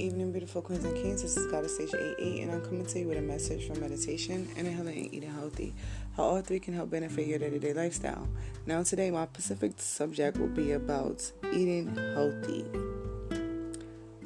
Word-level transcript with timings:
evening, 0.00 0.32
beautiful 0.32 0.62
queens 0.62 0.84
and 0.84 0.94
kings. 0.94 1.20
This 1.20 1.36
is 1.36 1.46
Goddess 1.52 1.78
Staysia 1.78 2.14
88, 2.18 2.42
and 2.42 2.52
I'm 2.52 2.62
coming 2.62 2.86
to 2.86 2.98
you 3.00 3.08
with 3.08 3.18
a 3.18 3.22
message 3.22 3.66
from 3.66 3.80
meditation, 3.80 4.48
and 4.56 4.66
healing, 4.66 4.96
and 4.96 5.14
eating 5.14 5.30
healthy. 5.30 5.74
How 6.16 6.22
all 6.22 6.40
three 6.40 6.58
can 6.58 6.72
help 6.72 6.90
benefit 6.90 7.26
your 7.26 7.38
day 7.38 7.50
to 7.50 7.58
day 7.58 7.74
lifestyle. 7.74 8.26
Now, 8.64 8.82
today, 8.82 9.10
my 9.10 9.26
specific 9.26 9.72
subject 9.76 10.38
will 10.38 10.48
be 10.48 10.72
about 10.72 11.30
eating 11.52 11.94
healthy. 12.14 12.64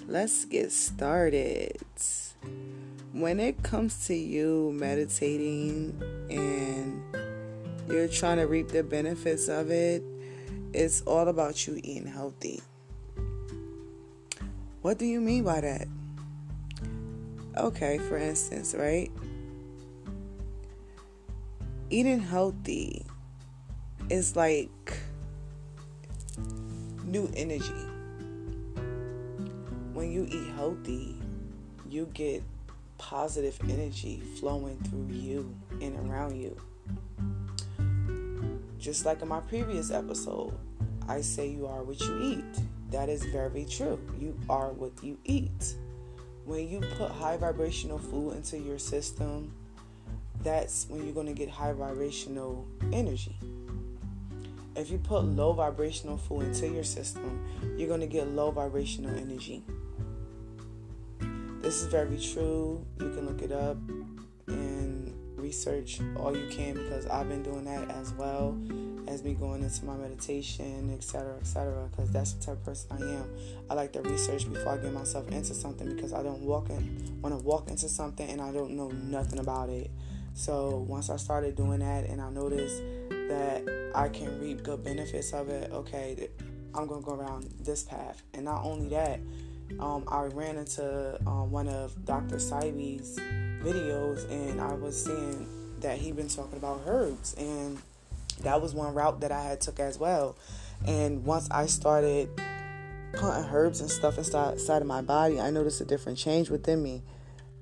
Let's 0.07 0.45
get 0.45 0.71
started. 0.71 1.82
When 3.12 3.41
it 3.41 3.62
comes 3.64 4.06
to 4.06 4.14
you 4.14 4.70
meditating 4.75 6.00
and 6.30 7.02
you're 7.88 8.06
trying 8.06 8.36
to 8.36 8.45
reap 8.45 8.68
the 8.68 8.84
benefits 8.84 9.48
of 9.48 9.72
it, 9.72 10.04
it's 10.72 11.03
all 11.03 11.26
about 11.26 11.67
you 11.67 11.81
eating 11.82 12.06
healthy. 12.06 12.61
What 14.84 14.98
do 14.98 15.06
you 15.06 15.18
mean 15.18 15.44
by 15.44 15.62
that? 15.62 15.88
Okay, 17.56 17.96
for 17.96 18.18
instance, 18.18 18.75
right? 18.79 19.11
Eating 21.88 22.20
healthy 22.20 23.06
is 24.11 24.36
like 24.36 24.98
new 27.02 27.32
energy. 27.34 27.86
When 29.94 30.12
you 30.12 30.26
eat 30.28 30.52
healthy, 30.54 31.16
you 31.89 32.05
get 32.12 32.42
positive 32.98 33.58
energy 33.62 34.20
flowing 34.39 34.77
through 34.80 35.08
you 35.08 35.56
and 35.80 35.97
around 36.11 36.36
you. 36.36 36.55
Just 38.78 39.06
like 39.06 39.22
in 39.22 39.28
my 39.28 39.41
previous 39.41 39.91
episode, 39.91 40.53
I 41.09 41.22
say 41.22 41.48
you 41.48 41.66
are 41.69 41.83
what 41.83 41.98
you 42.03 42.20
eat. 42.20 42.64
That 42.91 43.09
is 43.09 43.25
very 43.25 43.65
true. 43.65 43.99
You 44.19 44.39
are 44.49 44.73
what 44.73 44.93
you 45.03 45.19
eat. 45.25 45.75
When 46.45 46.69
you 46.69 46.81
put 46.97 47.11
high 47.11 47.37
vibrational 47.37 47.99
food 47.99 48.37
into 48.37 48.59
your 48.59 48.79
system, 48.79 49.53
that's 50.43 50.87
when 50.89 51.05
you're 51.05 51.15
going 51.15 51.27
to 51.27 51.33
get 51.33 51.49
high 51.49 51.73
vibrational 51.73 52.67
energy. 52.93 53.37
If 54.77 54.91
you 54.91 54.99
put 54.99 55.25
low 55.25 55.53
vibrational 55.53 56.19
food 56.19 56.43
into 56.43 56.69
your 56.69 56.85
system, 56.85 57.47
you're 57.79 57.89
going 57.89 58.01
to 58.01 58.07
get 58.07 58.29
low 58.29 58.51
vibrational 58.51 59.17
energy. 59.17 59.62
This 61.62 61.81
is 61.81 61.87
very 61.87 62.19
true. 62.19 62.85
You 63.01 63.11
can 63.11 63.27
look 63.27 63.41
it 63.41 63.53
up 63.53 63.79
and 64.49 65.15
research 65.37 66.01
all 66.17 66.37
you 66.37 66.47
can 66.49 66.75
because 66.75 67.07
I've 67.07 67.29
been 67.29 67.43
doing 67.43 67.65
that 67.65 67.91
as 67.91 68.12
well 68.12 68.59
as 69.08 69.22
me 69.22 69.34
going 69.34 69.62
into 69.62 69.84
my 69.84 69.97
meditation, 69.97 70.91
etc., 70.92 71.36
etc. 71.36 71.88
Because 71.91 72.10
that's 72.10 72.33
the 72.33 72.44
type 72.44 72.56
of 72.56 72.64
person 72.64 72.88
I 72.92 72.97
am. 72.97 73.30
I 73.70 73.74
like 73.74 73.92
to 73.92 74.02
research 74.02 74.50
before 74.52 74.72
I 74.72 74.77
get 74.78 74.92
myself 74.92 75.28
into 75.28 75.55
something 75.55 75.94
because 75.94 76.12
I 76.12 76.22
don't 76.22 76.41
walk 76.41 76.70
in, 76.70 77.19
want 77.22 77.38
to 77.38 77.44
walk 77.44 77.69
into 77.69 77.88
something 77.88 78.28
and 78.28 78.41
I 78.41 78.52
don't 78.52 78.72
know 78.72 78.88
nothing 78.88 79.38
about 79.38 79.69
it. 79.69 79.91
So 80.34 80.84
once 80.88 81.10
I 81.10 81.16
started 81.16 81.55
doing 81.55 81.80
that 81.80 82.05
and 82.05 82.20
I 82.20 82.28
noticed 82.30 82.82
that 83.08 83.92
I 83.94 84.08
can 84.08 84.41
reap 84.41 84.62
good 84.62 84.82
benefits 84.82 85.32
of 85.32 85.48
it, 85.48 85.70
okay, 85.72 86.28
I'm 86.75 86.86
gonna 86.86 87.02
go 87.02 87.14
around 87.14 87.48
this 87.60 87.84
path. 87.84 88.22
And 88.34 88.44
not 88.44 88.64
only 88.64 88.88
that, 88.88 89.20
um, 89.78 90.05
I 90.08 90.25
ran 90.25 90.56
into 90.56 91.19
um, 91.27 91.50
one 91.50 91.69
of 91.69 92.05
Dr. 92.05 92.36
Sebi's 92.36 93.19
videos 93.62 94.30
and 94.30 94.60
I 94.60 94.75
was 94.75 95.05
seeing 95.05 95.48
that 95.80 95.98
he 95.98 96.12
been 96.12 96.28
talking 96.28 96.58
about 96.58 96.82
herbs 96.86 97.34
and 97.34 97.78
that 98.43 98.61
was 98.61 98.75
one 98.75 98.95
route 98.95 99.21
that 99.21 99.33
I 99.33 99.43
had 99.43 99.61
took 99.61 99.81
as 99.81 99.99
well. 99.99 100.37
And 100.87 101.25
once 101.25 101.49
I 101.51 101.67
started 101.67 102.29
putting 103.13 103.45
herbs 103.45 103.81
and 103.81 103.91
stuff 103.91 104.19
inside, 104.19 104.83
of 104.83 104.87
my 104.87 105.03
body, 105.03 105.41
I 105.41 105.50
noticed 105.50 105.81
a 105.81 105.84
different 105.84 106.19
change 106.19 106.50
within 106.50 106.83
me. 106.83 107.03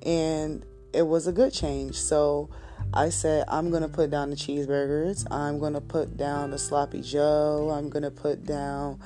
And 0.02 0.64
it 0.92 1.06
was 1.06 1.26
a 1.26 1.32
good 1.32 1.52
change. 1.52 1.96
So 1.96 2.50
I 2.92 3.10
said, 3.10 3.44
I'm 3.48 3.70
going 3.70 3.82
to 3.82 3.88
put 3.88 4.10
down 4.10 4.30
the 4.30 4.36
cheeseburgers. 4.36 5.30
I'm 5.30 5.58
going 5.58 5.74
to 5.74 5.80
put 5.80 6.16
down 6.16 6.50
the 6.50 6.58
sloppy 6.58 7.02
joe. 7.02 7.70
I'm 7.72 7.88
going 7.88 8.02
to 8.02 8.10
put 8.10 8.44
down 8.44 9.00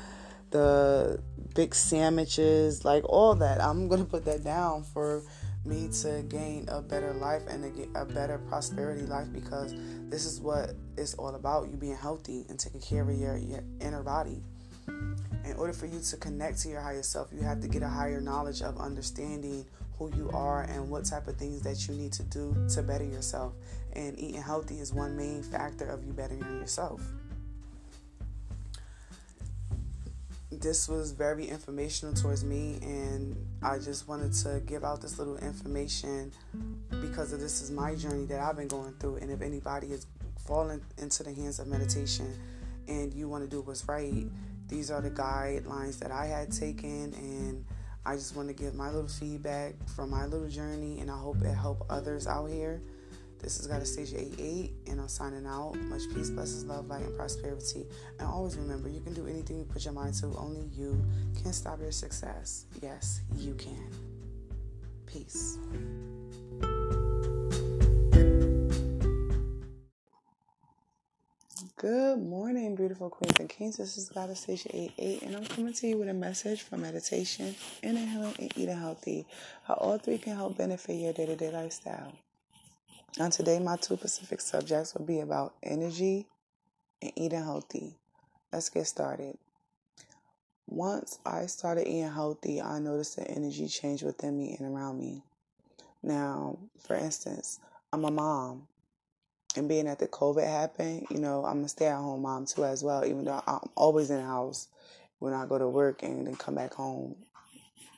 the 0.51 1.21
big 1.55 1.75
sandwiches, 1.75 2.85
like 2.85 3.05
all 3.05 3.35
that. 3.37 3.61
I'm 3.61 3.89
going 3.89 4.01
to 4.01 4.07
put 4.07 4.25
that 4.25 4.45
down 4.45 4.85
for 4.85 5.23
me 5.67 5.89
to 6.03 6.23
gain 6.29 6.67
a 6.69 6.81
better 6.81 7.13
life 7.15 7.43
and 7.49 7.75
get 7.77 7.89
a 7.95 8.05
better 8.05 8.39
prosperity 8.49 9.03
life 9.03 9.27
because 9.33 9.75
this 10.09 10.25
is 10.25 10.41
what 10.41 10.75
it's 10.97 11.15
all 11.15 11.35
about 11.35 11.69
you 11.69 11.77
being 11.77 11.97
healthy 11.97 12.45
and 12.49 12.59
taking 12.59 12.81
care 12.81 13.03
of 13.03 13.19
your, 13.19 13.37
your 13.37 13.61
inner 13.81 14.03
body. 14.03 14.43
In 14.87 15.55
order 15.59 15.73
for 15.73 15.87
you 15.87 16.01
to 16.01 16.17
connect 16.17 16.61
to 16.63 16.69
your 16.69 16.81
higher 16.81 17.03
self, 17.03 17.29
you 17.33 17.41
have 17.43 17.61
to 17.61 17.69
get 17.69 17.83
a 17.83 17.89
higher 17.89 18.21
knowledge 18.21 18.63
of 18.63 18.79
understanding 18.79 19.65
who 19.99 20.15
you 20.17 20.31
are 20.33 20.63
and 20.65 20.91
what 20.91 21.05
type 21.05 21.27
of 21.27 21.37
things 21.37 21.63
that 21.63 21.89
you 21.89 21.95
need 21.95 22.13
to 22.13 22.23
do 22.25 22.55
to 22.75 22.83
better 22.83 23.05
yourself. 23.05 23.53
And 23.95 24.19
eating 24.19 24.43
healthy 24.43 24.79
is 24.79 24.93
one 24.93 25.17
main 25.17 25.43
factor 25.43 25.87
of 25.87 26.05
you 26.05 26.13
bettering 26.13 26.43
yourself. 26.61 27.01
This 30.61 30.89
was 30.89 31.13
very 31.13 31.47
informational 31.47 32.15
towards 32.15 32.45
me 32.45 32.79
and 32.83 33.37
I 33.63 33.79
just 33.79 34.09
wanted 34.09 34.33
to 34.45 34.61
give 34.67 34.85
out 34.85 35.01
this 35.01 35.19
little 35.19 35.37
information 35.39 36.33
because 37.01 37.33
of 37.33 37.41
this 37.41 37.63
is 37.63 37.71
my 37.71 37.95
journey 37.95 38.25
that 38.27 38.41
I've 38.41 38.57
been 38.57 38.69
going 38.69 38.95
through 38.99 39.17
and 39.17 39.31
if 39.31 39.43
anybody 39.43 39.89
is 39.89 40.07
falling 40.47 40.81
into 40.99 41.23
the 41.23 41.33
hands 41.33 41.59
of 41.59 41.67
meditation 41.67 42.33
and 42.89 43.13
you 43.13 43.29
want 43.29 43.45
to 43.45 43.51
do 43.51 43.61
what's 43.61 43.87
right 43.89 44.27
these 44.69 44.91
are 44.91 45.01
the 45.01 45.11
guidelines 45.11 45.99
that 45.99 46.11
I 46.11 46.27
had 46.27 46.53
taken 46.53 47.13
and 47.15 47.65
I 48.05 48.15
just 48.15 48.37
want 48.37 48.49
to 48.49 48.55
give 48.55 48.75
my 48.75 48.91
little 48.91 49.09
feedback 49.09 49.75
from 49.95 50.11
my 50.11 50.27
little 50.27 50.49
journey 50.49 51.01
and 51.01 51.11
I 51.11 51.19
hope 51.19 51.43
it 51.43 51.55
help 51.55 51.85
others 51.91 52.27
out 52.27 52.47
here 52.47 52.81
this 53.41 53.61
is 53.61 53.67
Goddess 53.67 53.97
Staysia 53.97 54.21
88, 54.21 54.73
and 54.89 55.01
I'm 55.01 55.09
signing 55.09 55.47
out. 55.47 55.77
Much 55.77 56.03
peace, 56.15 56.31
blessings, 56.31 56.65
love, 56.65 56.89
light, 56.89 57.03
and 57.03 57.17
prosperity. 57.17 57.87
And 58.19 58.29
always 58.29 58.57
remember, 58.57 58.89
you 58.89 59.01
can 59.01 59.15
do 59.15 59.27
anything 59.27 59.59
you 59.59 59.65
put 59.65 59.85
your 59.85 59.95
mind 59.95 60.15
to. 60.15 60.27
Only 60.37 60.69
you 60.75 61.05
can 61.43 61.53
stop 61.53 61.81
your 61.81 61.93
success. 61.93 62.67
Yes, 62.83 63.21
you 63.37 63.55
can. 63.55 63.91
Peace. 65.07 65.59
Good 71.79 72.19
morning, 72.19 72.75
beautiful 72.75 73.11
queens 73.11 73.39
and 73.39 73.49
kings. 73.49 73.77
This 73.77 73.99
is 73.99 74.09
Goddess 74.09 74.47
Staysia 74.47 74.75
88, 74.99 75.23
and 75.23 75.37
I'm 75.37 75.45
coming 75.45 75.75
to 75.75 75.87
you 75.87 75.99
with 75.99 76.09
a 76.09 76.15
message 76.15 76.63
for 76.63 76.77
meditation, 76.77 77.55
inner 77.83 78.01
healing, 78.01 78.35
and 78.39 78.57
eating 78.57 78.77
healthy. 78.77 79.27
How 79.65 79.75
all 79.75 79.99
three 79.99 80.19
can 80.19 80.35
help 80.35 80.57
benefit 80.57 80.95
your 80.95 81.13
day 81.13 81.27
to 81.27 81.37
day 81.37 81.51
lifestyle. 81.53 82.13
Now, 83.19 83.31
today, 83.31 83.59
my 83.59 83.77
two 83.77 83.97
specific 83.97 84.41
subjects 84.43 84.95
will 84.95 85.07
be 85.07 85.21
about 85.21 85.55
energy 85.63 86.27
and 87.01 87.13
eating 87.17 87.43
healthy. 87.43 87.97
Let's 88.53 88.69
get 88.69 88.87
started. 88.87 89.39
Once 90.67 91.19
I 91.25 91.47
started 91.47 91.89
eating 91.89 92.11
healthy, 92.11 92.61
I 92.61 92.79
noticed 92.79 93.17
the 93.17 93.31
energy 93.31 93.69
change 93.69 94.03
within 94.03 94.37
me 94.37 94.57
and 94.59 94.75
around 94.75 94.99
me. 94.99 95.23
Now, 96.03 96.59
for 96.87 96.95
instance, 96.95 97.59
I'm 97.93 98.05
a 98.05 98.11
mom, 98.11 98.67
and 99.57 99.69
being 99.69 99.87
that 99.87 99.99
the 99.99 100.09
COVID 100.09 100.47
happened, 100.47 101.07
you 101.11 101.19
know, 101.19 101.45
I'm 101.45 101.65
a 101.65 101.69
stay 101.69 101.87
at 101.87 101.97
home 101.97 102.23
mom 102.23 102.45
too, 102.45 102.65
as 102.65 102.85
well, 102.85 103.05
even 103.05 103.25
though 103.25 103.43
I'm 103.47 103.69
always 103.75 104.11
in 104.11 104.19
the 104.19 104.27
house 104.27 104.69
when 105.21 105.33
I 105.33 105.47
go 105.47 105.59
to 105.59 105.69
work 105.69 106.03
and 106.03 106.27
then 106.27 106.37
come 106.37 106.55
back 106.55 106.75
home. 106.75 107.17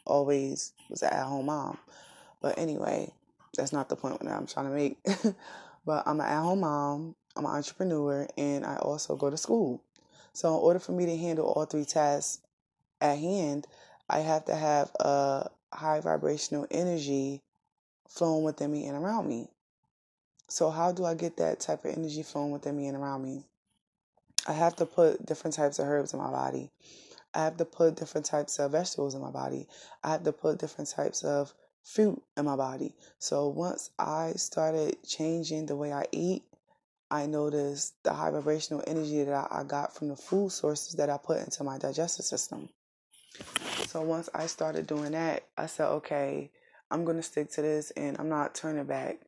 Always 0.05 0.73
was 0.89 1.03
an 1.03 1.13
at 1.13 1.27
home 1.27 1.47
mom. 1.47 1.79
But 2.41 2.59
anyway, 2.59 3.13
that's 3.59 3.73
not 3.73 3.89
the 3.89 3.97
point 3.97 4.21
that 4.21 4.33
I'm 4.33 4.47
trying 4.47 4.67
to 4.67 4.73
make. 4.73 4.99
but 5.85 6.05
I'm 6.07 6.21
an 6.21 6.27
at 6.27 6.41
home 6.41 6.61
mom, 6.61 7.15
I'm 7.37 7.45
an 7.45 7.51
entrepreneur, 7.51 8.27
and 8.39 8.65
I 8.65 8.77
also 8.77 9.17
go 9.17 9.29
to 9.29 9.37
school. 9.37 9.83
So, 10.33 10.49
in 10.49 10.63
order 10.63 10.79
for 10.79 10.93
me 10.93 11.05
to 11.07 11.17
handle 11.17 11.47
all 11.47 11.67
three 11.67 11.85
tasks 11.85 12.41
at 13.01 13.19
hand, 13.19 13.67
I 14.09 14.21
have 14.21 14.45
to 14.47 14.55
have 14.55 14.91
a 15.01 15.51
high 15.73 16.01
vibrational 16.01 16.67
energy 16.71 17.43
flowing 18.09 18.45
within 18.45 18.73
me 18.73 18.87
and 18.87 18.97
around 18.97 19.29
me. 19.29 19.49
So, 20.49 20.71
how 20.71 20.93
do 20.93 21.05
I 21.05 21.15
get 21.15 21.37
that 21.37 21.61
type 21.61 21.85
of 21.85 21.97
energy 21.97 22.23
flowing 22.23 22.53
within 22.53 22.77
me 22.77 22.87
and 22.87 22.97
around 22.97 23.23
me? 23.23 23.45
I 24.47 24.53
have 24.53 24.77
to 24.77 24.87
put 24.87 25.27
different 25.27 25.55
types 25.55 25.79
of 25.79 25.87
herbs 25.87 26.15
in 26.15 26.21
my 26.21 26.31
body. 26.31 26.71
I 27.35 27.45
have 27.45 27.59
to 27.59 27.65
put 27.65 27.97
different 27.97 28.27
types 28.27 28.59
of 28.59 28.73
vegetables 28.73 29.15
in 29.15 29.21
my 29.21 29.31
body. 29.31 29.67
I 30.03 30.13
have 30.13 30.25
to 30.25 30.33
put 30.33 30.59
different 30.59 30.89
types 30.89 31.23
of 31.23 31.53
fruit 31.85 32.23
in 32.37 32.45
my 32.45 32.57
body. 32.57 32.95
So 33.19 33.49
once 33.49 33.91
I 33.99 34.33
started 34.37 34.97
changing 35.07 35.67
the 35.67 35.77
way 35.77 35.93
I 35.93 36.05
eat, 36.13 36.45
I 37.11 37.27
noticed 37.27 37.95
the 38.03 38.13
high 38.13 38.31
vibrational 38.31 38.85
energy 38.87 39.25
that 39.25 39.49
I 39.51 39.63
got 39.65 39.95
from 39.95 40.09
the 40.09 40.17
food 40.17 40.53
sources 40.53 40.95
that 40.95 41.09
I 41.09 41.17
put 41.17 41.39
into 41.39 41.65
my 41.65 41.79
digestive 41.79 42.27
system. 42.27 42.69
So 43.87 44.03
once 44.03 44.29
I 44.35 44.47
started 44.47 44.87
doing 44.87 45.13
that, 45.13 45.45
I 45.57 45.67
said, 45.67 45.89
okay, 45.89 46.51
I'm 46.91 47.05
going 47.05 47.17
to 47.17 47.23
stick 47.23 47.51
to 47.53 47.63
this 47.63 47.91
and 47.93 48.19
I'm 48.19 48.29
not 48.29 48.55
turning 48.55 48.85
back. 48.85 49.21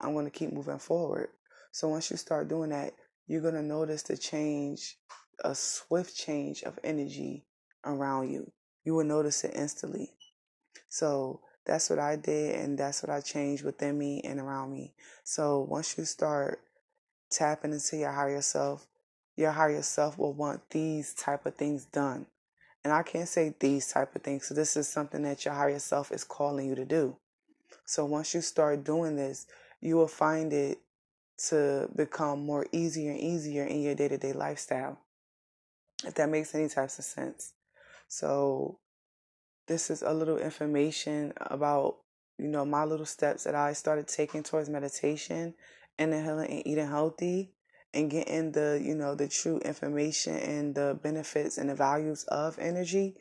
I'm 0.00 0.12
going 0.12 0.26
to 0.26 0.30
keep 0.30 0.52
moving 0.52 0.78
forward. 0.78 1.28
So 1.72 1.88
once 1.88 2.10
you 2.10 2.16
start 2.16 2.48
doing 2.48 2.70
that, 2.70 2.92
you're 3.26 3.42
going 3.42 3.54
to 3.54 3.62
notice 3.62 4.02
the 4.02 4.16
change, 4.16 4.96
a 5.44 5.54
swift 5.54 6.16
change 6.16 6.62
of 6.62 6.78
energy 6.84 7.46
around 7.84 8.30
you. 8.30 8.52
You 8.84 8.94
will 8.94 9.04
notice 9.04 9.42
it 9.42 9.54
instantly. 9.56 10.10
So 10.88 11.40
that's 11.66 11.90
what 11.90 11.98
I 11.98 12.16
did, 12.16 12.56
and 12.56 12.78
that's 12.78 13.02
what 13.02 13.10
I 13.10 13.20
changed 13.20 13.64
within 13.64 13.98
me 13.98 14.20
and 14.22 14.38
around 14.38 14.72
me. 14.72 14.92
So 15.22 15.60
once 15.60 15.96
you 15.96 16.04
start 16.04 16.60
tapping 17.30 17.72
into 17.72 17.96
your 17.96 18.12
higher 18.12 18.42
self, 18.42 18.86
your 19.36 19.52
higher 19.52 19.82
self 19.82 20.18
will 20.18 20.32
want 20.32 20.70
these 20.70 21.14
type 21.14 21.46
of 21.46 21.54
things 21.54 21.84
done. 21.86 22.26
And 22.84 22.92
I 22.92 23.02
can't 23.02 23.28
say 23.28 23.54
these 23.58 23.88
type 23.88 24.14
of 24.14 24.22
things. 24.22 24.46
So 24.46 24.54
this 24.54 24.76
is 24.76 24.88
something 24.88 25.22
that 25.22 25.44
your 25.44 25.54
higher 25.54 25.78
self 25.78 26.12
is 26.12 26.22
calling 26.22 26.68
you 26.68 26.74
to 26.74 26.84
do. 26.84 27.16
So 27.86 28.04
once 28.04 28.34
you 28.34 28.42
start 28.42 28.84
doing 28.84 29.16
this, 29.16 29.46
you 29.80 29.96
will 29.96 30.08
find 30.08 30.52
it 30.52 30.78
to 31.48 31.88
become 31.96 32.44
more 32.44 32.66
easier 32.72 33.10
and 33.10 33.20
easier 33.20 33.64
in 33.64 33.80
your 33.80 33.94
day-to-day 33.94 34.34
lifestyle. 34.34 34.98
If 36.04 36.14
that 36.14 36.28
makes 36.28 36.54
any 36.54 36.68
types 36.68 36.98
of 36.98 37.04
sense. 37.04 37.54
So 38.06 38.78
this 39.66 39.90
is 39.90 40.02
a 40.02 40.12
little 40.12 40.38
information 40.38 41.32
about, 41.38 41.96
you 42.38 42.48
know, 42.48 42.64
my 42.64 42.84
little 42.84 43.06
steps 43.06 43.44
that 43.44 43.54
I 43.54 43.72
started 43.72 44.08
taking 44.08 44.42
towards 44.42 44.68
meditation 44.68 45.54
and 45.98 46.12
the 46.12 46.20
healing 46.20 46.50
and 46.50 46.66
eating 46.66 46.88
healthy 46.88 47.52
and 47.92 48.10
getting 48.10 48.52
the, 48.52 48.80
you 48.82 48.94
know, 48.94 49.14
the 49.14 49.28
true 49.28 49.58
information 49.58 50.36
and 50.36 50.74
the 50.74 50.98
benefits 51.02 51.58
and 51.58 51.70
the 51.70 51.74
values 51.74 52.24
of 52.24 52.58
energy. 52.58 53.16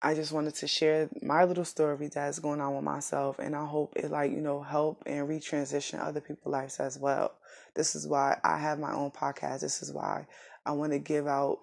I 0.00 0.14
just 0.14 0.30
wanted 0.30 0.54
to 0.56 0.68
share 0.68 1.08
my 1.22 1.42
little 1.42 1.64
story 1.64 2.08
that's 2.08 2.38
going 2.38 2.60
on 2.60 2.74
with 2.76 2.84
myself, 2.84 3.40
and 3.40 3.56
I 3.56 3.64
hope 3.64 3.94
it, 3.96 4.12
like, 4.12 4.30
you 4.30 4.40
know, 4.40 4.62
help 4.62 5.02
and 5.06 5.28
retransition 5.28 6.00
other 6.00 6.20
people's 6.20 6.52
lives 6.52 6.78
as 6.78 6.98
well. 6.98 7.32
This 7.74 7.96
is 7.96 8.06
why 8.06 8.38
I 8.44 8.58
have 8.58 8.78
my 8.78 8.92
own 8.92 9.10
podcast. 9.10 9.60
This 9.60 9.82
is 9.82 9.92
why 9.92 10.26
I 10.64 10.72
want 10.72 10.92
to 10.92 11.00
give 11.00 11.26
out 11.26 11.58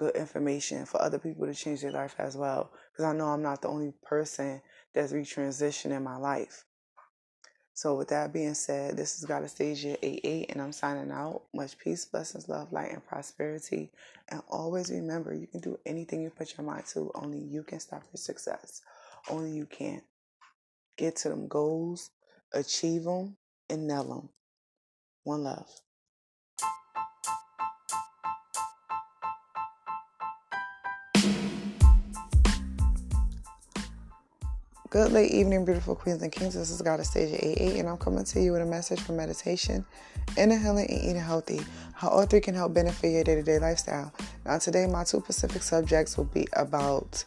good 0.00 0.16
information 0.16 0.86
for 0.86 1.00
other 1.02 1.18
people 1.18 1.44
to 1.46 1.54
change 1.54 1.82
their 1.82 1.92
life 1.92 2.14
as 2.18 2.34
well. 2.34 2.72
Because 2.90 3.04
I 3.04 3.12
know 3.12 3.26
I'm 3.26 3.42
not 3.42 3.60
the 3.60 3.68
only 3.68 3.92
person 4.02 4.62
that's 4.94 5.12
retransitioning 5.12 6.02
my 6.02 6.16
life. 6.16 6.64
So, 7.74 7.94
with 7.94 8.08
that 8.08 8.32
being 8.32 8.54
said, 8.54 8.96
this 8.96 9.18
is 9.18 9.26
Goddess 9.26 9.54
Staysia 9.54 9.96
88, 10.02 10.50
and 10.50 10.62
I'm 10.62 10.72
signing 10.72 11.10
out. 11.10 11.42
Much 11.54 11.78
peace, 11.78 12.06
blessings, 12.06 12.48
love, 12.48 12.72
light, 12.72 12.92
and 12.92 13.06
prosperity. 13.06 13.90
And 14.28 14.42
always 14.48 14.90
remember, 14.90 15.34
you 15.34 15.46
can 15.46 15.60
do 15.60 15.78
anything 15.84 16.22
you 16.22 16.30
put 16.30 16.56
your 16.56 16.66
mind 16.66 16.86
to. 16.94 17.10
Only 17.14 17.38
you 17.38 17.62
can 17.62 17.78
stop 17.78 18.02
your 18.10 18.18
success. 18.18 18.80
Only 19.28 19.50
you 19.50 19.66
can. 19.66 20.00
Get 20.96 21.16
to 21.16 21.28
them 21.28 21.46
goals, 21.46 22.10
achieve 22.54 23.04
them, 23.04 23.36
and 23.68 23.86
nail 23.86 24.04
them. 24.04 24.28
One 25.24 25.44
love. 25.44 25.68
Good 34.90 35.12
late 35.12 35.30
evening, 35.30 35.64
beautiful 35.64 35.94
queens 35.94 36.20
and 36.20 36.32
kings. 36.32 36.54
This 36.54 36.68
is 36.68 36.82
Goddess 36.82 37.14
Staysia 37.14 37.38
88, 37.40 37.78
and 37.78 37.88
I'm 37.88 37.96
coming 37.96 38.24
to 38.24 38.40
you 38.40 38.50
with 38.50 38.62
a 38.62 38.66
message 38.66 39.00
for 39.00 39.12
meditation, 39.12 39.86
inner 40.36 40.58
healing, 40.58 40.90
and 40.90 40.98
eating 40.98 41.14
healthy. 41.14 41.60
How 41.94 42.08
all 42.08 42.26
three 42.26 42.40
can 42.40 42.56
help 42.56 42.74
benefit 42.74 43.12
your 43.12 43.22
day 43.22 43.36
to 43.36 43.42
day 43.44 43.60
lifestyle. 43.60 44.12
Now, 44.44 44.58
today, 44.58 44.88
my 44.88 45.04
two 45.04 45.20
specific 45.20 45.62
subjects 45.62 46.16
will 46.16 46.24
be 46.24 46.48
about 46.54 47.24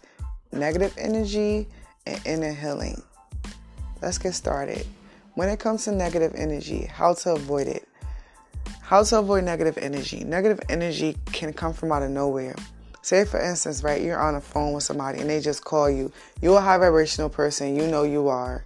negative 0.51 0.93
energy 0.97 1.69
and 2.05 2.19
inner 2.25 2.51
healing. 2.51 3.01
Let's 4.01 4.17
get 4.17 4.33
started. 4.33 4.85
When 5.35 5.47
it 5.47 5.61
comes 5.61 5.85
to 5.85 5.93
negative 5.93 6.33
energy, 6.35 6.85
how 6.91 7.13
to 7.13 7.31
avoid 7.31 7.67
it. 7.67 7.87
How 8.81 9.03
to 9.03 9.19
avoid 9.19 9.45
negative 9.45 9.77
energy. 9.77 10.25
Negative 10.25 10.59
energy 10.67 11.15
can 11.27 11.53
come 11.53 11.71
from 11.71 11.93
out 11.93 12.03
of 12.03 12.11
nowhere. 12.11 12.55
Say, 13.03 13.25
for 13.25 13.37
instance, 13.37 13.83
right, 13.83 14.01
you're 14.01 14.17
on 14.19 14.35
a 14.35 14.41
phone 14.41 14.71
with 14.71 14.85
somebody 14.85 15.19
and 15.19 15.29
they 15.29 15.41
just 15.41 15.65
call 15.65 15.89
you. 15.89 16.09
You're 16.41 16.57
a 16.57 16.61
high 16.61 16.77
vibrational 16.77 17.29
person, 17.29 17.75
you 17.75 17.85
know 17.85 18.03
you 18.03 18.29
are. 18.29 18.63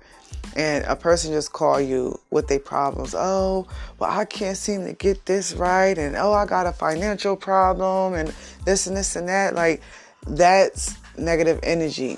And 0.55 0.85
a 0.85 0.95
person 0.95 1.31
just 1.31 1.53
call 1.53 1.81
you 1.81 2.19
with 2.29 2.47
their 2.47 2.59
problems. 2.59 3.15
Oh, 3.17 3.67
well, 3.97 4.11
I 4.11 4.25
can't 4.25 4.55
seem 4.55 4.85
to 4.85 4.93
get 4.93 5.25
this 5.25 5.53
right. 5.53 5.97
And 5.97 6.15
oh, 6.15 6.33
I 6.33 6.45
got 6.45 6.67
a 6.67 6.71
financial 6.71 7.35
problem 7.35 8.13
and 8.13 8.31
this 8.63 8.85
and 8.85 8.95
this 8.95 9.15
and 9.15 9.27
that. 9.27 9.55
Like, 9.55 9.81
that's 10.27 10.95
negative 11.17 11.59
energy 11.63 12.17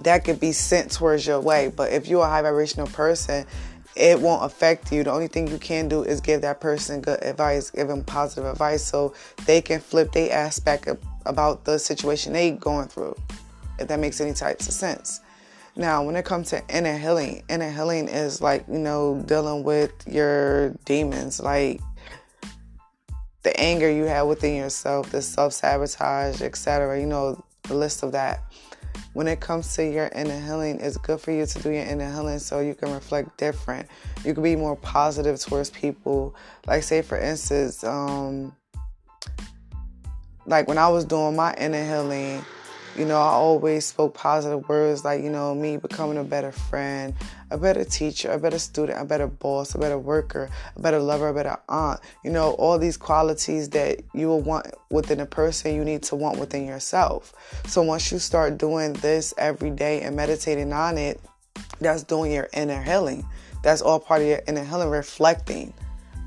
that 0.00 0.24
could 0.24 0.40
be 0.40 0.50
sent 0.50 0.90
towards 0.90 1.26
your 1.26 1.40
way. 1.40 1.72
But 1.74 1.92
if 1.92 2.08
you're 2.08 2.24
a 2.24 2.28
high 2.28 2.42
vibrational 2.42 2.88
person, 2.88 3.46
it 3.96 4.20
won't 4.20 4.44
affect 4.44 4.92
you. 4.92 5.04
The 5.04 5.12
only 5.12 5.28
thing 5.28 5.48
you 5.48 5.58
can 5.58 5.88
do 5.88 6.02
is 6.02 6.20
give 6.20 6.42
that 6.42 6.60
person 6.60 7.00
good 7.00 7.22
advice, 7.22 7.70
give 7.70 7.88
them 7.88 8.04
positive 8.04 8.44
advice 8.44 8.84
so 8.84 9.14
they 9.46 9.60
can 9.60 9.80
flip 9.80 10.12
their 10.12 10.32
aspect 10.32 10.88
about 11.26 11.64
the 11.64 11.78
situation 11.78 12.32
they 12.32 12.50
going 12.52 12.88
through, 12.88 13.16
if 13.78 13.88
that 13.88 13.98
makes 13.98 14.20
any 14.20 14.32
types 14.32 14.66
of 14.68 14.74
sense. 14.74 15.20
Now, 15.76 16.04
when 16.04 16.14
it 16.14 16.24
comes 16.24 16.50
to 16.50 16.62
inner 16.68 16.96
healing, 16.96 17.42
inner 17.48 17.70
healing 17.70 18.08
is 18.08 18.40
like, 18.40 18.64
you 18.68 18.78
know, 18.78 19.22
dealing 19.26 19.64
with 19.64 19.92
your 20.06 20.70
demons, 20.84 21.40
like 21.40 21.80
the 23.42 23.58
anger 23.58 23.90
you 23.90 24.04
have 24.04 24.26
within 24.28 24.56
yourself, 24.56 25.10
the 25.10 25.20
self 25.20 25.52
sabotage, 25.52 26.42
etc. 26.42 27.00
You 27.00 27.06
know, 27.06 27.44
the 27.64 27.74
list 27.74 28.02
of 28.02 28.12
that 28.12 28.40
when 29.12 29.28
it 29.28 29.40
comes 29.40 29.74
to 29.76 29.84
your 29.84 30.08
inner 30.08 30.38
healing, 30.40 30.80
it's 30.80 30.96
good 30.96 31.20
for 31.20 31.30
you 31.30 31.46
to 31.46 31.62
do 31.62 31.70
your 31.70 31.84
inner 31.84 32.10
healing 32.12 32.38
so 32.38 32.60
you 32.60 32.74
can 32.74 32.92
reflect 32.92 33.36
different. 33.38 33.88
You 34.24 34.34
can 34.34 34.42
be 34.42 34.56
more 34.56 34.76
positive 34.76 35.38
towards 35.40 35.70
people. 35.70 36.34
Like, 36.66 36.82
say, 36.82 37.02
for 37.02 37.18
instance, 37.18 37.84
um, 37.84 38.54
like 40.46 40.68
when 40.68 40.78
I 40.78 40.88
was 40.88 41.04
doing 41.04 41.36
my 41.36 41.54
inner 41.54 41.84
healing, 41.84 42.44
you 42.96 43.04
know, 43.04 43.16
I 43.16 43.30
always 43.32 43.84
spoke 43.84 44.14
positive 44.14 44.68
words 44.68 45.04
like, 45.04 45.22
you 45.22 45.30
know, 45.30 45.54
me 45.54 45.76
becoming 45.76 46.16
a 46.16 46.24
better 46.24 46.52
friend, 46.52 47.14
a 47.50 47.58
better 47.58 47.84
teacher, 47.84 48.30
a 48.30 48.38
better 48.38 48.58
student, 48.58 49.00
a 49.00 49.04
better 49.04 49.26
boss, 49.26 49.74
a 49.74 49.78
better 49.78 49.98
worker, 49.98 50.48
a 50.76 50.80
better 50.80 51.00
lover, 51.00 51.28
a 51.28 51.34
better 51.34 51.56
aunt. 51.68 52.00
You 52.22 52.30
know, 52.30 52.52
all 52.52 52.78
these 52.78 52.96
qualities 52.96 53.68
that 53.70 54.00
you 54.14 54.28
will 54.28 54.42
want 54.42 54.66
within 54.90 55.20
a 55.20 55.26
person, 55.26 55.74
you 55.74 55.84
need 55.84 56.04
to 56.04 56.16
want 56.16 56.38
within 56.38 56.66
yourself. 56.66 57.32
So 57.66 57.82
once 57.82 58.12
you 58.12 58.20
start 58.20 58.58
doing 58.58 58.92
this 58.94 59.34
every 59.38 59.70
day 59.70 60.02
and 60.02 60.14
meditating 60.14 60.72
on 60.72 60.96
it, 60.96 61.20
that's 61.80 62.04
doing 62.04 62.32
your 62.32 62.48
inner 62.52 62.80
healing. 62.80 63.26
That's 63.62 63.82
all 63.82 63.98
part 63.98 64.22
of 64.22 64.28
your 64.28 64.42
inner 64.46 64.64
healing, 64.64 64.90
reflecting 64.90 65.74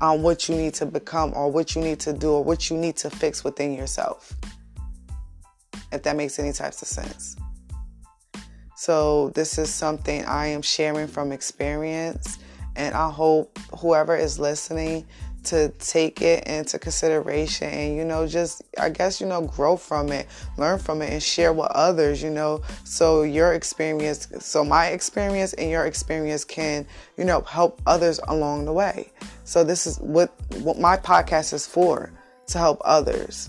on 0.02 0.22
what 0.22 0.48
you 0.48 0.54
need 0.54 0.74
to 0.74 0.86
become 0.86 1.32
or 1.34 1.50
what 1.50 1.74
you 1.74 1.82
need 1.82 1.98
to 2.00 2.12
do 2.12 2.32
or 2.32 2.44
what 2.44 2.68
you 2.68 2.76
need 2.76 2.96
to 2.96 3.10
fix 3.10 3.42
within 3.42 3.72
yourself 3.72 4.36
if 5.92 6.02
that 6.02 6.16
makes 6.16 6.38
any 6.38 6.52
types 6.52 6.82
of 6.82 6.88
sense. 6.88 7.36
So, 8.76 9.30
this 9.30 9.58
is 9.58 9.72
something 9.72 10.24
I 10.24 10.46
am 10.46 10.62
sharing 10.62 11.08
from 11.08 11.32
experience, 11.32 12.38
and 12.76 12.94
I 12.94 13.10
hope 13.10 13.58
whoever 13.80 14.14
is 14.14 14.38
listening 14.38 15.06
to 15.44 15.68
take 15.78 16.20
it 16.20 16.44
into 16.46 16.78
consideration 16.78 17.68
and 17.68 17.96
you 17.96 18.04
know 18.04 18.26
just 18.26 18.62
i 18.78 18.88
guess 18.88 19.20
you 19.20 19.26
know 19.26 19.42
grow 19.42 19.76
from 19.76 20.10
it 20.10 20.26
learn 20.56 20.78
from 20.78 21.00
it 21.00 21.10
and 21.10 21.22
share 21.22 21.52
with 21.52 21.68
others 21.70 22.22
you 22.22 22.28
know 22.28 22.60
so 22.84 23.22
your 23.22 23.54
experience 23.54 24.28
so 24.40 24.64
my 24.64 24.88
experience 24.88 25.52
and 25.54 25.70
your 25.70 25.86
experience 25.86 26.44
can 26.44 26.86
you 27.16 27.24
know 27.24 27.40
help 27.42 27.80
others 27.86 28.20
along 28.28 28.64
the 28.64 28.72
way 28.72 29.10
so 29.44 29.62
this 29.64 29.86
is 29.86 29.98
what 30.00 30.34
what 30.60 30.78
my 30.78 30.96
podcast 30.96 31.52
is 31.52 31.66
for 31.66 32.12
to 32.46 32.58
help 32.58 32.80
others 32.84 33.48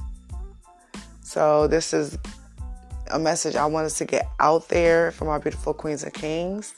so 1.29 1.67
this 1.67 1.93
is 1.93 2.17
a 3.11 3.19
message 3.19 3.55
I 3.55 3.67
want 3.67 3.85
us 3.85 3.99
to 3.99 4.05
get 4.05 4.27
out 4.39 4.67
there 4.67 5.11
from 5.11 5.27
our 5.27 5.39
beautiful 5.39 5.75
queens 5.75 6.01
and 6.01 6.11
kings. 6.11 6.73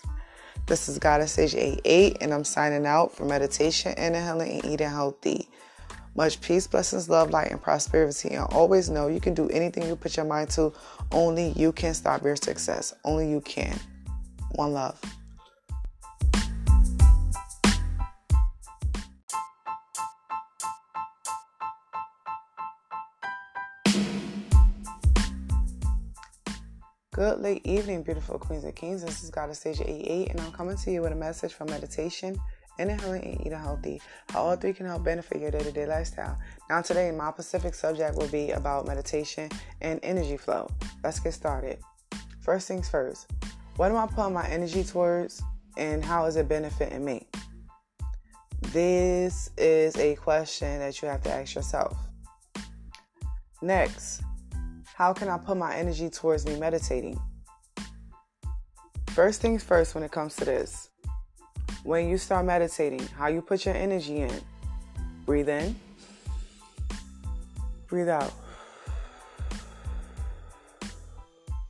This 0.65 0.89
is 0.89 0.99
Goddess 0.99 1.37
Staysia 1.37 1.79
88, 1.85 2.17
and 2.19 2.33
I'm 2.33 2.43
signing 2.43 2.85
out 2.85 3.15
for 3.15 3.23
meditation, 3.23 3.93
inner 3.93 4.21
healing, 4.21 4.59
and 4.59 4.65
eating 4.65 4.89
healthy. 4.89 5.47
Much 6.17 6.41
peace, 6.41 6.67
blessings, 6.67 7.09
love, 7.09 7.29
light, 7.29 7.49
and 7.49 7.61
prosperity. 7.61 8.31
And 8.31 8.45
always 8.51 8.89
know 8.89 9.07
you 9.07 9.21
can 9.21 9.33
do 9.33 9.47
anything 9.51 9.87
you 9.87 9.95
put 9.95 10.17
your 10.17 10.25
mind 10.25 10.49
to. 10.49 10.73
Only 11.13 11.53
you 11.55 11.71
can 11.71 11.93
stop 11.93 12.21
your 12.21 12.35
success. 12.35 12.93
Only 13.05 13.29
you 13.29 13.39
can. 13.39 13.79
One 14.55 14.73
love. 14.73 14.99
Late 27.41 27.65
evening, 27.65 28.03
beautiful 28.03 28.37
queens 28.37 28.63
and 28.63 28.75
kings. 28.75 29.03
This 29.03 29.23
is 29.23 29.31
Goddess 29.31 29.59
Stage 29.59 29.81
88, 29.81 30.29
and 30.29 30.39
I'm 30.39 30.51
coming 30.51 30.77
to 30.77 30.91
you 30.91 31.01
with 31.01 31.11
a 31.11 31.15
message 31.15 31.53
from 31.53 31.71
meditation, 31.71 32.39
inner 32.77 32.95
healing, 32.97 33.23
and 33.23 33.41
eating 33.41 33.57
healthy. 33.57 33.99
How 34.29 34.43
all 34.43 34.55
three 34.55 34.73
can 34.73 34.85
help 34.85 35.03
benefit 35.03 35.41
your 35.41 35.49
day 35.49 35.63
to 35.63 35.71
day 35.71 35.87
lifestyle. 35.87 36.37
Now, 36.69 36.83
today, 36.83 37.09
my 37.09 37.31
specific 37.31 37.73
subject 37.73 38.15
will 38.15 38.27
be 38.27 38.51
about 38.51 38.85
meditation 38.85 39.49
and 39.81 39.99
energy 40.03 40.37
flow. 40.37 40.69
Let's 41.03 41.19
get 41.19 41.33
started. 41.33 41.79
First 42.41 42.67
things 42.67 42.87
first, 42.87 43.31
what 43.75 43.89
am 43.89 43.97
I 43.97 44.05
putting 44.05 44.33
my 44.33 44.47
energy 44.47 44.83
towards, 44.83 45.41
and 45.77 46.05
how 46.05 46.25
is 46.25 46.35
it 46.35 46.47
benefiting 46.47 47.03
me? 47.03 47.27
This 48.71 49.49
is 49.57 49.97
a 49.97 50.13
question 50.15 50.77
that 50.77 51.01
you 51.01 51.07
have 51.07 51.23
to 51.23 51.31
ask 51.31 51.55
yourself. 51.55 51.97
Next, 53.63 54.21
how 54.93 55.11
can 55.11 55.27
I 55.27 55.39
put 55.39 55.57
my 55.57 55.73
energy 55.73 56.07
towards 56.11 56.45
me 56.45 56.59
meditating? 56.59 57.19
First 59.11 59.41
things 59.41 59.61
first 59.61 59.93
when 59.93 60.03
it 60.03 60.11
comes 60.11 60.35
to 60.37 60.45
this. 60.45 60.89
When 61.83 62.07
you 62.07 62.17
start 62.17 62.45
meditating, 62.45 63.05
how 63.07 63.27
you 63.27 63.41
put 63.41 63.65
your 63.65 63.75
energy 63.75 64.21
in. 64.21 64.41
Breathe 65.25 65.49
in. 65.49 65.75
Breathe 67.87 68.09
out. 68.09 68.33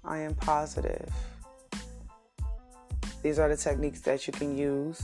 I 0.04 0.20
am 0.20 0.36
positive. 0.36 1.10
These 3.24 3.40
are 3.40 3.50
the 3.50 3.58
techniques 3.58 4.02
that 4.02 4.28
you 4.28 4.34
can 4.34 4.58
use. 4.58 5.02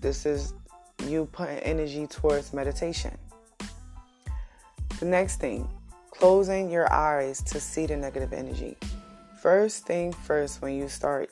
This 0.00 0.26
is 0.26 0.52
you 1.06 1.26
putting 1.26 1.58
energy 1.58 2.06
towards 2.06 2.52
meditation. 2.52 3.16
The 4.98 5.06
next 5.06 5.36
thing, 5.36 5.68
closing 6.10 6.70
your 6.70 6.92
eyes 6.92 7.42
to 7.42 7.60
see 7.60 7.86
the 7.86 7.96
negative 7.96 8.32
energy. 8.32 8.76
First 9.40 9.86
thing 9.86 10.12
first, 10.12 10.62
when 10.62 10.74
you 10.74 10.88
start 10.88 11.30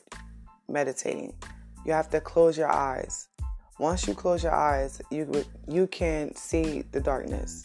meditating, 0.69 1.33
you 1.85 1.91
have 1.91 2.09
to 2.11 2.21
close 2.21 2.57
your 2.57 2.71
eyes. 2.71 3.29
Once 3.79 4.07
you 4.07 4.13
close 4.13 4.43
your 4.43 4.53
eyes, 4.53 5.01
you 5.11 5.43
you 5.67 5.87
can 5.87 6.33
see 6.35 6.83
the 6.91 7.01
darkness. 7.01 7.63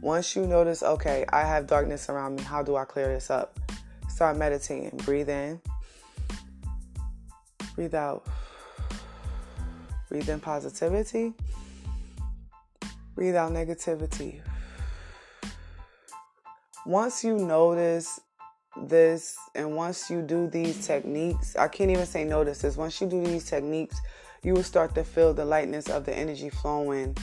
Once 0.00 0.36
you 0.36 0.46
notice, 0.46 0.82
okay, 0.82 1.24
I 1.30 1.40
have 1.40 1.66
darkness 1.66 2.08
around 2.08 2.36
me. 2.36 2.42
How 2.42 2.62
do 2.62 2.76
I 2.76 2.84
clear 2.84 3.08
this 3.08 3.30
up? 3.30 3.58
Start 4.08 4.36
meditating. 4.36 4.98
Breathe 5.04 5.28
in. 5.28 5.60
Breathe 7.74 7.94
out. 7.94 8.26
Breathe 10.08 10.28
in 10.28 10.38
positivity. 10.38 11.34
Breathe 13.14 13.36
out 13.36 13.52
negativity. 13.52 14.40
Once 16.86 17.24
you 17.24 17.36
notice 17.36 18.20
this 18.86 19.36
and 19.54 19.74
once 19.74 20.10
you 20.10 20.22
do 20.22 20.48
these 20.48 20.86
techniques, 20.86 21.56
I 21.56 21.68
can't 21.68 21.90
even 21.90 22.06
say 22.06 22.24
notice 22.24 22.62
this. 22.62 22.76
Once 22.76 23.00
you 23.00 23.06
do 23.06 23.24
these 23.24 23.48
techniques, 23.48 24.00
you 24.42 24.54
will 24.54 24.62
start 24.62 24.94
to 24.94 25.04
feel 25.04 25.34
the 25.34 25.44
lightness 25.44 25.88
of 25.88 26.04
the 26.04 26.16
energy 26.16 26.50
flowing 26.50 27.16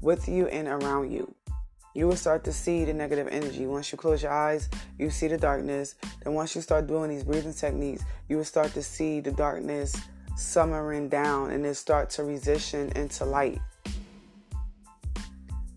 with 0.00 0.28
you 0.28 0.46
and 0.48 0.68
around 0.68 1.12
you. 1.12 1.34
You 1.94 2.08
will 2.08 2.16
start 2.16 2.44
to 2.44 2.52
see 2.52 2.84
the 2.84 2.94
negative 2.94 3.28
energy. 3.30 3.66
Once 3.66 3.92
you 3.92 3.98
close 3.98 4.22
your 4.22 4.32
eyes, 4.32 4.70
you 4.98 5.10
see 5.10 5.28
the 5.28 5.36
darkness. 5.36 5.96
Then, 6.24 6.32
once 6.32 6.54
you 6.54 6.62
start 6.62 6.86
doing 6.86 7.10
these 7.10 7.24
breathing 7.24 7.52
techniques, 7.52 8.02
you 8.28 8.38
will 8.38 8.44
start 8.44 8.72
to 8.74 8.82
see 8.82 9.20
the 9.20 9.32
darkness 9.32 9.94
summering 10.36 11.10
down 11.10 11.50
and 11.50 11.64
then 11.64 11.74
start 11.74 12.08
to 12.10 12.24
transition 12.24 12.90
into 12.96 13.24
light. 13.26 13.60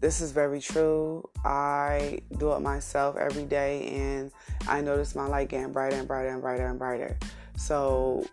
This 0.02 0.22
is 0.22 0.32
very 0.32 0.60
true. 0.60 1.28
I 1.44 2.20
do 2.38 2.54
it 2.54 2.60
myself 2.60 3.16
every 3.18 3.46
day 3.46 3.88
and 3.88 4.32
I 4.68 4.82
notice 4.82 5.16
my 5.16 5.28
light 5.28 5.50
getting 5.50 5.72
brighter 5.72 5.96
and 5.96 6.08
brighter 6.08 6.30
and 6.30 6.42
brighter 6.42 6.68
and 6.68 6.78
brighter. 6.78 7.18
So, 7.58 8.26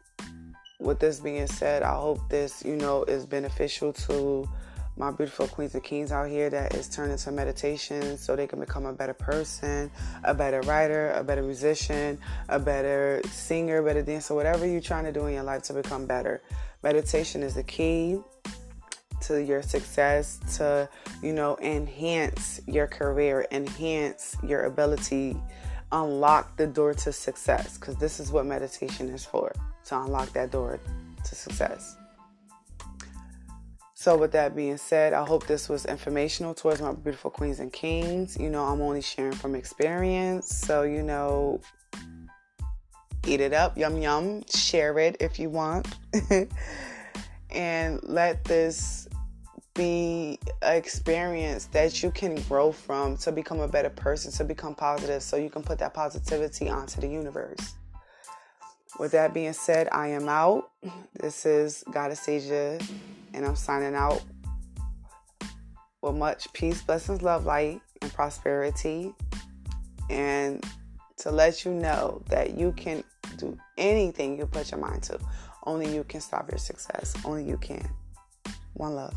with 0.80 0.98
this 0.98 1.20
being 1.20 1.46
said, 1.46 1.82
I 1.82 1.94
hope 1.94 2.28
this, 2.28 2.64
you 2.64 2.76
know, 2.76 3.04
is 3.04 3.24
beneficial 3.24 3.92
to 3.92 4.48
my 4.96 5.10
beautiful 5.10 5.46
queens 5.46 5.74
and 5.74 5.82
kings 5.82 6.12
out 6.12 6.28
here 6.28 6.50
that 6.50 6.74
is 6.74 6.88
turning 6.88 7.16
to 7.16 7.32
meditation 7.32 8.18
so 8.18 8.36
they 8.36 8.46
can 8.46 8.60
become 8.60 8.84
a 8.84 8.92
better 8.92 9.14
person, 9.14 9.90
a 10.24 10.34
better 10.34 10.60
writer, 10.62 11.10
a 11.12 11.24
better 11.24 11.42
musician, 11.42 12.18
a 12.48 12.58
better 12.58 13.22
singer, 13.30 13.82
better 13.82 14.02
dancer, 14.02 14.34
whatever 14.34 14.66
you're 14.66 14.80
trying 14.80 15.04
to 15.04 15.12
do 15.12 15.26
in 15.26 15.34
your 15.34 15.44
life 15.44 15.62
to 15.62 15.72
become 15.72 16.06
better. 16.06 16.42
Meditation 16.82 17.42
is 17.42 17.54
the 17.54 17.62
key 17.62 18.20
to 19.22 19.42
your 19.42 19.62
success 19.62 20.40
to, 20.56 20.88
you 21.22 21.32
know, 21.32 21.56
enhance 21.60 22.60
your 22.66 22.86
career, 22.86 23.46
enhance 23.50 24.36
your 24.42 24.64
ability, 24.64 25.36
unlock 25.92 26.56
the 26.56 26.66
door 26.66 26.94
to 26.94 27.12
success 27.12 27.78
because 27.78 27.96
this 27.96 28.18
is 28.20 28.32
what 28.32 28.46
meditation 28.46 29.08
is 29.08 29.24
for 29.24 29.52
to 29.84 30.00
unlock 30.00 30.32
that 30.32 30.50
door 30.50 30.80
to 31.24 31.34
success. 31.34 31.96
So, 33.94 34.16
with 34.16 34.32
that 34.32 34.56
being 34.56 34.78
said, 34.78 35.12
I 35.12 35.24
hope 35.24 35.46
this 35.46 35.68
was 35.68 35.86
informational 35.86 36.54
towards 36.54 36.82
my 36.82 36.92
beautiful 36.92 37.30
queens 37.30 37.60
and 37.60 37.72
kings. 37.72 38.36
You 38.36 38.50
know, 38.50 38.64
I'm 38.64 38.80
only 38.80 39.00
sharing 39.00 39.30
from 39.30 39.54
experience. 39.54 40.48
So, 40.48 40.82
you 40.82 41.04
know, 41.04 41.60
eat 43.24 43.40
it 43.40 43.52
up, 43.52 43.78
yum 43.78 44.02
yum, 44.02 44.42
share 44.52 44.98
it 44.98 45.18
if 45.20 45.38
you 45.38 45.50
want. 45.50 45.86
and 47.50 48.00
let 48.02 48.42
this 48.44 49.06
be 49.74 50.38
an 50.60 50.76
experience 50.76 51.66
that 51.66 52.02
you 52.02 52.10
can 52.10 52.34
grow 52.42 52.72
from 52.72 53.16
to 53.18 53.32
become 53.32 53.60
a 53.60 53.68
better 53.68 53.90
person, 53.90 54.30
to 54.32 54.44
become 54.44 54.74
positive, 54.74 55.22
so 55.22 55.36
you 55.36 55.50
can 55.50 55.62
put 55.62 55.78
that 55.78 55.94
positivity 55.94 56.68
onto 56.68 57.00
the 57.00 57.08
universe. 57.08 57.74
With 58.98 59.12
that 59.12 59.32
being 59.32 59.54
said, 59.54 59.88
I 59.90 60.08
am 60.08 60.28
out. 60.28 60.70
This 61.14 61.46
is 61.46 61.82
Goddess 61.90 62.20
Staysia 62.20 62.86
and 63.32 63.46
I'm 63.46 63.56
signing 63.56 63.94
out 63.94 64.22
with 66.02 66.14
much 66.14 66.52
peace, 66.52 66.82
blessings, 66.82 67.22
love, 67.22 67.46
light, 67.46 67.80
and 68.02 68.12
prosperity. 68.12 69.14
And 70.10 70.62
to 71.18 71.30
let 71.30 71.64
you 71.64 71.72
know 71.72 72.22
that 72.28 72.58
you 72.58 72.72
can 72.72 73.02
do 73.38 73.56
anything 73.78 74.36
you 74.36 74.46
put 74.46 74.70
your 74.70 74.80
mind 74.80 75.04
to. 75.04 75.18
Only 75.64 75.94
you 75.94 76.04
can 76.04 76.20
stop 76.20 76.50
your 76.50 76.58
success. 76.58 77.14
Only 77.24 77.44
you 77.44 77.56
can. 77.56 77.88
One 78.74 78.94
love. 78.94 79.14